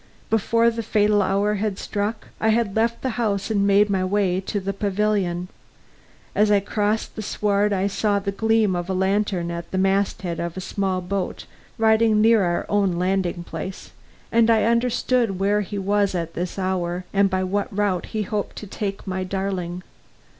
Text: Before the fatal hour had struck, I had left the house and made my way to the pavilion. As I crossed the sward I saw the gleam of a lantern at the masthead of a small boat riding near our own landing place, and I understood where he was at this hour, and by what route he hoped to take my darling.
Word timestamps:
Before 0.31 0.71
the 0.71 0.81
fatal 0.81 1.21
hour 1.21 1.53
had 1.61 1.77
struck, 1.77 2.29
I 2.39 2.47
had 2.49 2.75
left 2.75 3.03
the 3.03 3.21
house 3.21 3.51
and 3.51 3.67
made 3.67 3.87
my 3.87 4.03
way 4.03 4.39
to 4.41 4.59
the 4.59 4.73
pavilion. 4.73 5.47
As 6.33 6.49
I 6.49 6.59
crossed 6.59 7.15
the 7.15 7.21
sward 7.21 7.71
I 7.71 7.85
saw 7.85 8.17
the 8.17 8.31
gleam 8.31 8.75
of 8.75 8.89
a 8.89 8.95
lantern 8.95 9.51
at 9.51 9.69
the 9.69 9.77
masthead 9.77 10.39
of 10.39 10.57
a 10.57 10.59
small 10.59 11.01
boat 11.01 11.45
riding 11.77 12.19
near 12.19 12.41
our 12.43 12.65
own 12.67 12.93
landing 12.93 13.43
place, 13.43 13.91
and 14.31 14.49
I 14.49 14.63
understood 14.63 15.37
where 15.37 15.61
he 15.61 15.77
was 15.77 16.15
at 16.15 16.33
this 16.33 16.57
hour, 16.57 17.05
and 17.13 17.29
by 17.29 17.43
what 17.43 17.67
route 17.71 18.07
he 18.07 18.23
hoped 18.23 18.55
to 18.55 18.65
take 18.65 19.05
my 19.05 19.23
darling. 19.23 19.83